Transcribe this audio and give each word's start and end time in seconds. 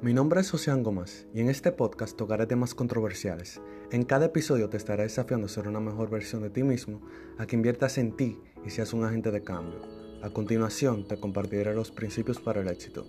Mi 0.00 0.14
nombre 0.14 0.42
es 0.42 0.54
Ocean 0.54 0.84
Gómez 0.84 1.26
y 1.34 1.40
en 1.40 1.50
este 1.50 1.72
podcast 1.72 2.16
tocaré 2.16 2.46
temas 2.46 2.72
controversiales. 2.72 3.60
En 3.90 4.04
cada 4.04 4.26
episodio 4.26 4.68
te 4.68 4.76
estaré 4.76 5.02
desafiando 5.02 5.46
a 5.46 5.48
ser 5.48 5.66
una 5.66 5.80
mejor 5.80 6.08
versión 6.08 6.40
de 6.42 6.50
ti 6.50 6.62
mismo, 6.62 7.02
a 7.36 7.46
que 7.46 7.56
inviertas 7.56 7.98
en 7.98 8.16
ti 8.16 8.38
y 8.64 8.70
seas 8.70 8.92
un 8.92 9.04
agente 9.04 9.32
de 9.32 9.42
cambio. 9.42 9.80
A 10.22 10.30
continuación 10.30 11.08
te 11.08 11.18
compartiré 11.18 11.74
los 11.74 11.90
principios 11.90 12.38
para 12.38 12.60
el 12.60 12.68
éxito. 12.68 13.08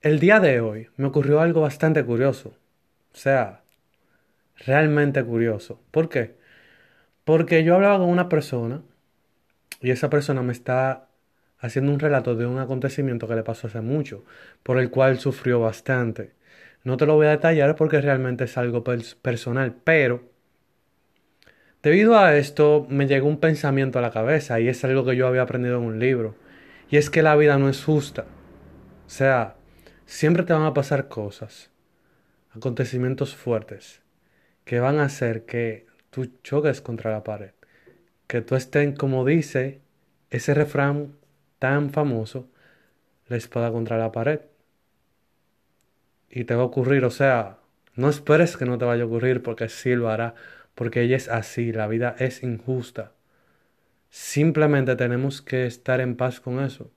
El 0.00 0.20
día 0.20 0.38
de 0.38 0.60
hoy 0.60 0.86
me 0.96 1.06
ocurrió 1.06 1.40
algo 1.40 1.62
bastante 1.62 2.04
curioso. 2.04 2.50
O 3.12 3.16
sea, 3.16 3.64
realmente 4.64 5.24
curioso. 5.24 5.80
¿Por 5.90 6.08
qué? 6.08 6.36
Porque 7.24 7.64
yo 7.64 7.74
hablaba 7.74 7.98
con 7.98 8.10
una 8.10 8.28
persona 8.28 8.84
y 9.80 9.90
esa 9.90 10.08
persona 10.08 10.42
me 10.42 10.52
está 10.52 11.08
haciendo 11.62 11.92
un 11.92 12.00
relato 12.00 12.34
de 12.34 12.44
un 12.44 12.58
acontecimiento 12.58 13.28
que 13.28 13.36
le 13.36 13.44
pasó 13.44 13.68
hace 13.68 13.80
mucho, 13.80 14.24
por 14.64 14.78
el 14.78 14.90
cual 14.90 15.20
sufrió 15.20 15.60
bastante. 15.60 16.32
No 16.82 16.96
te 16.96 17.06
lo 17.06 17.14
voy 17.14 17.28
a 17.28 17.30
detallar 17.30 17.76
porque 17.76 18.00
realmente 18.00 18.44
es 18.44 18.58
algo 18.58 18.82
personal, 18.84 19.76
pero 19.84 20.24
debido 21.80 22.18
a 22.18 22.36
esto 22.36 22.84
me 22.90 23.06
llegó 23.06 23.28
un 23.28 23.38
pensamiento 23.38 24.00
a 24.00 24.02
la 24.02 24.10
cabeza 24.10 24.58
y 24.58 24.68
es 24.68 24.84
algo 24.84 25.04
que 25.04 25.14
yo 25.14 25.28
había 25.28 25.42
aprendido 25.42 25.78
en 25.78 25.84
un 25.84 25.98
libro, 26.00 26.34
y 26.90 26.96
es 26.96 27.10
que 27.10 27.22
la 27.22 27.36
vida 27.36 27.56
no 27.58 27.68
es 27.68 27.84
justa. 27.84 28.24
O 29.06 29.10
sea, 29.10 29.54
siempre 30.04 30.42
te 30.42 30.52
van 30.52 30.64
a 30.64 30.74
pasar 30.74 31.06
cosas, 31.06 31.70
acontecimientos 32.50 33.36
fuertes, 33.36 34.02
que 34.64 34.80
van 34.80 34.98
a 34.98 35.04
hacer 35.04 35.44
que 35.44 35.86
tú 36.10 36.28
choques 36.42 36.80
contra 36.80 37.12
la 37.12 37.22
pared, 37.22 37.52
que 38.26 38.40
tú 38.40 38.56
estés, 38.56 38.98
como 38.98 39.24
dice 39.24 39.80
ese 40.28 40.54
refrán 40.54 41.21
tan 41.62 41.90
famoso, 41.90 42.50
la 43.28 43.36
espada 43.36 43.70
contra 43.70 43.96
la 43.96 44.10
pared. 44.10 44.40
Y 46.28 46.42
te 46.42 46.56
va 46.56 46.62
a 46.62 46.64
ocurrir, 46.64 47.04
o 47.04 47.10
sea, 47.10 47.58
no 47.94 48.08
esperes 48.08 48.56
que 48.56 48.64
no 48.64 48.78
te 48.78 48.84
vaya 48.84 49.04
a 49.04 49.06
ocurrir 49.06 49.44
porque 49.44 49.68
sí 49.68 49.94
lo 49.94 50.08
hará, 50.10 50.34
porque 50.74 51.02
ella 51.02 51.16
es 51.16 51.28
así, 51.28 51.70
la 51.70 51.86
vida 51.86 52.16
es 52.18 52.42
injusta. 52.42 53.12
Simplemente 54.10 54.96
tenemos 54.96 55.40
que 55.40 55.66
estar 55.66 56.00
en 56.00 56.16
paz 56.16 56.40
con 56.40 56.58
eso. 56.58 56.90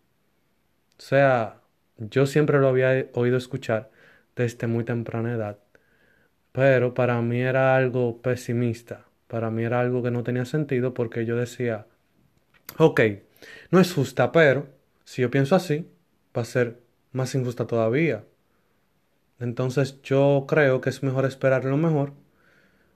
O 0.98 1.02
sea, 1.02 1.62
yo 1.98 2.26
siempre 2.26 2.60
lo 2.60 2.70
había 2.70 3.06
oído 3.14 3.38
escuchar 3.38 3.92
desde 4.36 4.66
muy 4.66 4.84
temprana 4.84 5.34
edad, 5.34 5.60
pero 6.54 6.96
para 6.96 7.22
mí 7.22 7.40
era 7.40 7.76
algo 7.76 8.20
pesimista, 8.24 9.06
para 9.28 9.52
mí 9.52 9.64
era 9.64 9.80
algo 9.80 10.02
que 10.02 10.10
no 10.10 10.24
tenía 10.24 10.46
sentido 10.46 10.96
porque 10.96 11.24
yo 11.24 11.36
decía, 11.36 11.86
ok, 12.80 13.02
no 13.72 13.80
es 13.80 13.94
justa, 13.94 14.32
pero 14.32 14.68
si 15.04 15.22
yo 15.22 15.32
pienso 15.32 15.56
así, 15.56 15.90
va 16.36 16.42
a 16.42 16.46
ser 16.46 16.82
más 17.12 17.34
injusta 17.36 17.68
todavía. 17.68 18.26
Entonces 19.40 20.02
yo 20.02 20.46
creo 20.48 20.82
que 20.82 20.90
es 20.90 21.04
mejor 21.04 21.26
esperar 21.26 21.66
lo 21.66 21.78
mejor 21.78 22.14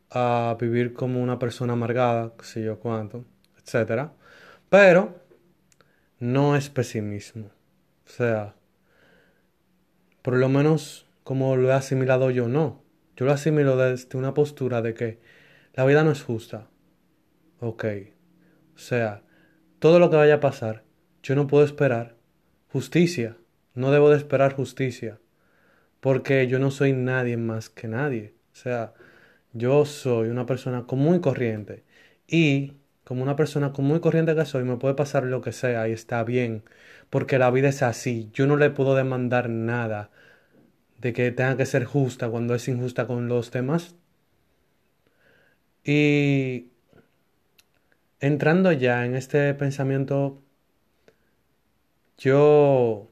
a 0.09 0.57
vivir 0.59 0.93
como 0.93 1.21
una 1.21 1.39
persona 1.39 1.73
amargada, 1.73 2.33
si 2.41 2.63
yo 2.63 2.79
cuánto, 2.79 3.25
etc. 3.57 4.11
Pero 4.69 5.19
no 6.19 6.55
es 6.55 6.69
pesimismo. 6.69 7.51
O 8.05 8.09
sea, 8.09 8.55
por 10.21 10.35
lo 10.35 10.49
menos 10.49 11.05
como 11.23 11.55
lo 11.55 11.69
he 11.69 11.73
asimilado 11.73 12.31
yo, 12.31 12.47
no. 12.47 12.83
Yo 13.15 13.25
lo 13.25 13.33
asimilo 13.33 13.77
desde 13.77 14.17
una 14.17 14.33
postura 14.33 14.81
de 14.81 14.93
que 14.93 15.19
la 15.73 15.85
vida 15.85 16.03
no 16.03 16.11
es 16.11 16.23
justa. 16.23 16.67
Ok. 17.59 17.85
O 18.75 18.79
sea, 18.79 19.23
todo 19.79 19.99
lo 19.99 20.09
que 20.09 20.17
vaya 20.17 20.35
a 20.35 20.39
pasar, 20.39 20.83
yo 21.23 21.35
no 21.35 21.47
puedo 21.47 21.63
esperar 21.63 22.15
justicia, 22.71 23.37
no 23.73 23.91
debo 23.91 24.09
de 24.09 24.17
esperar 24.17 24.53
justicia, 24.53 25.19
porque 25.99 26.47
yo 26.47 26.59
no 26.59 26.71
soy 26.71 26.93
nadie 26.93 27.37
más 27.37 27.69
que 27.69 27.87
nadie. 27.87 28.33
O 28.53 28.55
sea, 28.55 28.93
yo 29.53 29.85
soy 29.85 30.29
una 30.29 30.45
persona 30.45 30.85
común 30.85 31.15
y 31.15 31.19
corriente 31.21 31.83
y 32.27 32.73
como 33.03 33.23
una 33.23 33.35
persona 33.35 33.73
común 33.73 33.99
corriente 33.99 34.35
que 34.35 34.45
soy, 34.45 34.63
me 34.63 34.77
puede 34.77 34.93
pasar 34.95 35.23
lo 35.23 35.41
que 35.41 35.51
sea 35.51 35.87
y 35.89 35.93
está 35.93 36.23
bien, 36.23 36.63
porque 37.09 37.39
la 37.39 37.51
vida 37.51 37.69
es 37.69 37.81
así. 37.81 38.29
Yo 38.33 38.47
no 38.47 38.55
le 38.57 38.69
puedo 38.69 38.95
demandar 38.95 39.49
nada 39.49 40.11
de 40.99 41.13
que 41.13 41.31
tenga 41.31 41.57
que 41.57 41.65
ser 41.65 41.85
justa 41.85 42.29
cuando 42.29 42.55
es 42.55 42.67
injusta 42.67 43.07
con 43.07 43.27
los 43.27 43.51
demás. 43.51 43.95
Y 45.83 46.67
entrando 48.19 48.71
ya 48.71 49.05
en 49.05 49.15
este 49.15 49.53
pensamiento, 49.53 50.41
yo 52.17 53.09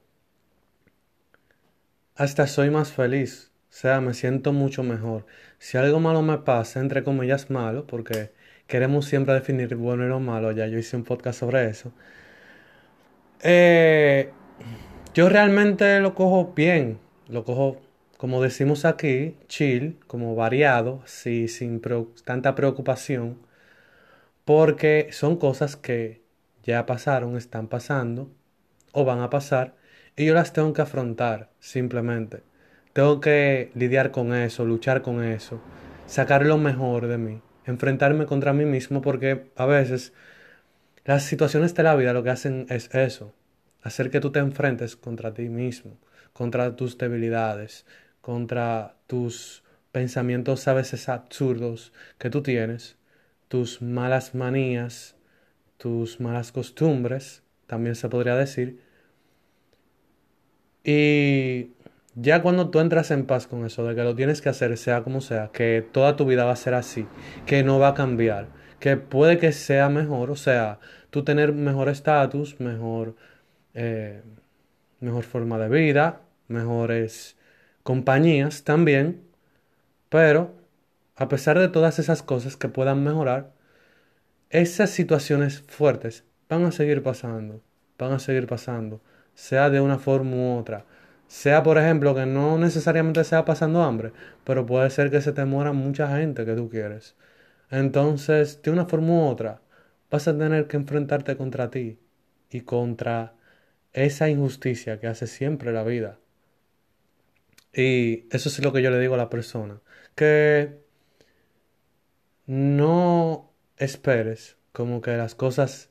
hasta 2.15 2.47
soy 2.47 2.69
más 2.69 2.91
feliz, 2.91 3.51
o 3.69 3.73
sea, 3.73 4.01
me 4.01 4.13
siento 4.13 4.53
mucho 4.53 4.83
mejor. 4.83 5.25
Si 5.59 5.77
algo 5.77 5.99
malo 5.99 6.21
me 6.21 6.39
pasa, 6.39 6.79
entre 6.79 7.03
comillas 7.03 7.49
malo, 7.49 7.87
porque 7.87 8.31
queremos 8.67 9.05
siempre 9.05 9.33
definir 9.33 9.75
bueno 9.75 10.05
y 10.05 10.09
lo 10.09 10.19
malo, 10.19 10.51
ya 10.51 10.67
yo 10.67 10.77
hice 10.77 10.97
un 10.97 11.03
podcast 11.03 11.39
sobre 11.39 11.69
eso, 11.69 11.93
eh, 13.41 14.31
yo 15.13 15.29
realmente 15.29 15.99
lo 15.99 16.15
cojo 16.15 16.53
bien, 16.55 16.99
lo 17.29 17.43
cojo, 17.43 17.81
como 18.17 18.41
decimos 18.41 18.85
aquí, 18.85 19.35
chill, 19.47 19.97
como 20.07 20.35
variado, 20.35 21.01
sí, 21.05 21.47
sin 21.47 21.81
tanta 22.25 22.55
preocupación 22.55 23.46
porque 24.47 25.09
son 25.11 25.35
cosas 25.35 25.75
que 25.75 26.21
ya 26.63 26.85
pasaron, 26.85 27.35
están 27.35 27.67
pasando 27.67 28.31
o 28.93 29.03
van 29.03 29.19
a 29.19 29.29
pasar 29.29 29.75
y 30.15 30.23
yo 30.25 30.33
las 30.33 30.53
tengo 30.53 30.71
que 30.71 30.81
afrontar 30.81 31.49
simplemente. 31.59 32.43
Tengo 32.93 33.19
que 33.19 33.71
lidiar 33.75 34.11
con 34.11 34.33
eso, 34.33 34.63
luchar 34.63 35.01
con 35.01 35.21
eso, 35.21 35.59
sacar 36.05 36.45
lo 36.45 36.57
mejor 36.57 37.07
de 37.07 37.17
mí, 37.17 37.41
enfrentarme 37.65 38.25
contra 38.25 38.53
mí 38.53 38.63
mismo 38.63 39.01
porque 39.01 39.51
a 39.57 39.65
veces 39.65 40.13
las 41.03 41.23
situaciones 41.23 41.75
de 41.75 41.83
la 41.83 41.97
vida 41.97 42.13
lo 42.13 42.23
que 42.23 42.29
hacen 42.29 42.67
es 42.69 42.89
eso, 42.95 43.33
hacer 43.81 44.09
que 44.09 44.21
tú 44.21 44.31
te 44.31 44.39
enfrentes 44.39 44.95
contra 44.95 45.33
ti 45.33 45.49
mismo, 45.49 45.97
contra 46.31 46.73
tus 46.77 46.97
debilidades, 46.97 47.85
contra 48.21 48.95
tus 49.07 49.65
pensamientos 49.91 50.69
a 50.69 50.73
veces 50.73 51.09
absurdos 51.09 51.91
que 52.17 52.29
tú 52.29 52.41
tienes 52.41 52.96
tus 53.47 53.81
malas 53.81 54.35
manías, 54.35 55.15
tus 55.77 56.19
malas 56.19 56.51
costumbres, 56.51 57.43
también 57.67 57.95
se 57.95 58.09
podría 58.09 58.35
decir. 58.35 58.81
Y 60.83 61.71
ya 62.15 62.41
cuando 62.41 62.69
tú 62.69 62.79
entras 62.79 63.11
en 63.11 63.25
paz 63.25 63.47
con 63.47 63.65
eso, 63.65 63.85
de 63.85 63.95
que 63.95 64.03
lo 64.03 64.15
tienes 64.15 64.41
que 64.41 64.49
hacer 64.49 64.77
sea 64.77 65.03
como 65.03 65.21
sea, 65.21 65.51
que 65.53 65.85
toda 65.91 66.15
tu 66.15 66.25
vida 66.25 66.45
va 66.45 66.53
a 66.53 66.55
ser 66.55 66.73
así, 66.73 67.07
que 67.45 67.63
no 67.63 67.79
va 67.79 67.89
a 67.89 67.93
cambiar, 67.93 68.47
que 68.79 68.97
puede 68.97 69.37
que 69.37 69.51
sea 69.51 69.89
mejor, 69.89 70.31
o 70.31 70.35
sea, 70.35 70.79
tú 71.09 71.23
tener 71.23 71.53
mejor 71.53 71.89
estatus, 71.89 72.59
mejor, 72.59 73.15
eh, 73.73 74.23
mejor 74.99 75.23
forma 75.23 75.59
de 75.59 75.69
vida, 75.69 76.21
mejores 76.47 77.37
compañías 77.83 78.63
también, 78.63 79.21
pero 80.09 80.55
a 81.17 81.27
pesar 81.29 81.59
de 81.59 81.67
todas 81.67 81.99
esas 81.99 82.23
cosas 82.23 82.55
que 82.57 82.69
puedan 82.69 83.03
mejorar, 83.03 83.51
esas 84.49 84.91
situaciones 84.91 85.61
fuertes 85.67 86.23
van 86.47 86.63
a 86.63 86.71
seguir 86.71 87.03
pasando, 87.03 87.61
van 87.97 88.13
a 88.13 88.19
seguir 88.19 88.47
pasando, 88.47 89.01
sea 89.33 89.69
de 89.69 89.81
una 89.81 89.97
forma 89.99 90.35
u 90.35 90.57
otra. 90.57 90.85
Sea, 91.27 91.63
por 91.63 91.77
ejemplo, 91.77 92.15
que 92.15 92.25
no 92.25 92.57
necesariamente 92.57 93.23
sea 93.23 93.43
pasando 93.45 93.83
hambre, 93.83 94.13
pero 94.45 94.65
puede 94.65 94.89
ser 94.89 95.11
que 95.11 95.21
se 95.21 95.33
te 95.33 95.43
muera 95.45 95.73
mucha 95.73 96.15
gente 96.17 96.45
que 96.45 96.55
tú 96.55 96.69
quieres. 96.69 97.15
Entonces, 97.69 98.61
de 98.61 98.71
una 98.71 98.85
forma 98.85 99.13
u 99.13 99.27
otra, 99.27 99.61
vas 100.09 100.27
a 100.27 100.37
tener 100.37 100.67
que 100.67 100.77
enfrentarte 100.77 101.35
contra 101.35 101.69
ti 101.69 101.99
y 102.49 102.61
contra 102.61 103.35
esa 103.93 104.29
injusticia 104.29 104.99
que 104.99 105.07
hace 105.07 105.27
siempre 105.27 105.73
la 105.73 105.83
vida. 105.83 106.19
Y 107.73 108.27
eso 108.31 108.49
es 108.49 108.63
lo 108.63 108.71
que 108.73 108.81
yo 108.81 108.91
le 108.91 108.99
digo 108.99 109.15
a 109.15 109.17
la 109.17 109.29
persona, 109.29 109.81
que 110.15 110.86
no 112.47 113.51
esperes 113.77 114.57
como 114.71 115.01
que 115.01 115.15
las 115.17 115.35
cosas 115.35 115.89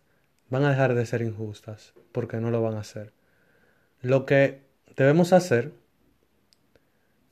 van 0.48 0.64
a 0.64 0.70
dejar 0.70 0.94
de 0.94 1.06
ser 1.06 1.22
injustas, 1.22 1.92
porque 2.12 2.38
no 2.38 2.50
lo 2.50 2.62
van 2.62 2.74
a 2.74 2.80
hacer. 2.80 3.12
Lo 4.00 4.26
que 4.26 4.62
debemos 4.96 5.32
hacer 5.32 5.72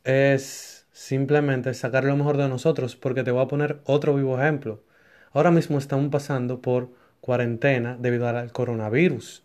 es 0.04 0.86
simplemente 0.92 1.72
sacar 1.74 2.04
lo 2.04 2.16
mejor 2.16 2.36
de 2.36 2.48
nosotros, 2.48 2.96
porque 2.96 3.24
te 3.24 3.30
voy 3.30 3.42
a 3.42 3.48
poner 3.48 3.80
otro 3.84 4.14
vivo 4.14 4.38
ejemplo. 4.38 4.82
Ahora 5.32 5.50
mismo 5.50 5.78
estamos 5.78 6.10
pasando 6.10 6.60
por 6.60 6.90
cuarentena 7.20 7.96
debido 7.98 8.28
al 8.28 8.52
coronavirus, 8.52 9.42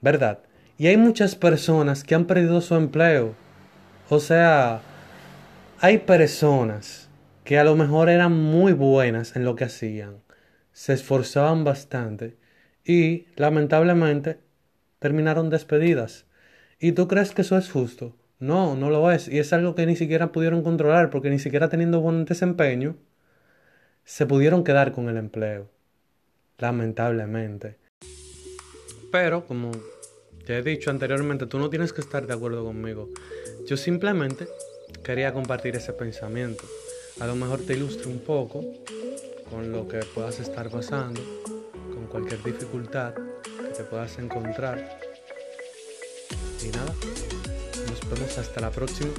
¿verdad? 0.00 0.38
Y 0.78 0.86
hay 0.86 0.96
muchas 0.96 1.34
personas 1.34 2.04
que 2.04 2.14
han 2.14 2.26
perdido 2.26 2.60
su 2.60 2.74
empleo. 2.76 3.34
O 4.08 4.20
sea, 4.20 4.80
hay 5.80 5.98
personas 5.98 7.05
que 7.46 7.60
a 7.60 7.64
lo 7.64 7.76
mejor 7.76 8.08
eran 8.08 8.32
muy 8.32 8.72
buenas 8.72 9.36
en 9.36 9.44
lo 9.44 9.54
que 9.54 9.62
hacían, 9.62 10.20
se 10.72 10.92
esforzaban 10.92 11.62
bastante 11.62 12.36
y 12.84 13.28
lamentablemente 13.36 14.40
terminaron 14.98 15.48
despedidas. 15.48 16.26
¿Y 16.80 16.90
tú 16.92 17.06
crees 17.06 17.30
que 17.30 17.42
eso 17.42 17.56
es 17.56 17.70
justo? 17.70 18.16
No, 18.40 18.74
no 18.74 18.90
lo 18.90 19.12
es. 19.12 19.28
Y 19.28 19.38
es 19.38 19.52
algo 19.52 19.76
que 19.76 19.86
ni 19.86 19.94
siquiera 19.94 20.32
pudieron 20.32 20.64
controlar 20.64 21.08
porque 21.08 21.30
ni 21.30 21.38
siquiera 21.38 21.68
teniendo 21.68 22.00
buen 22.00 22.24
desempeño 22.24 22.96
se 24.04 24.26
pudieron 24.26 24.64
quedar 24.64 24.90
con 24.90 25.08
el 25.08 25.16
empleo. 25.16 25.70
Lamentablemente. 26.58 27.78
Pero, 29.12 29.46
como 29.46 29.70
te 30.44 30.58
he 30.58 30.62
dicho 30.62 30.90
anteriormente, 30.90 31.46
tú 31.46 31.60
no 31.60 31.70
tienes 31.70 31.92
que 31.92 32.00
estar 32.00 32.26
de 32.26 32.34
acuerdo 32.34 32.64
conmigo. 32.64 33.08
Yo 33.68 33.76
simplemente 33.76 34.48
quería 35.04 35.32
compartir 35.32 35.76
ese 35.76 35.92
pensamiento. 35.92 36.64
A 37.18 37.26
lo 37.26 37.34
mejor 37.34 37.60
te 37.60 37.72
ilustre 37.72 38.08
un 38.08 38.18
poco 38.18 38.62
con 39.50 39.72
lo 39.72 39.88
que 39.88 40.00
puedas 40.14 40.38
estar 40.38 40.68
pasando, 40.68 41.20
con 41.94 42.06
cualquier 42.08 42.42
dificultad 42.42 43.14
que 43.14 43.68
te 43.74 43.84
puedas 43.84 44.18
encontrar. 44.18 45.00
Y 46.62 46.68
nada, 46.68 46.94
nos 47.88 48.10
vemos 48.10 48.36
hasta 48.36 48.60
la 48.60 48.70
próxima. 48.70 49.10